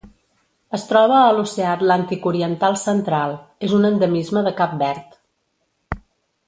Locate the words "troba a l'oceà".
0.91-1.67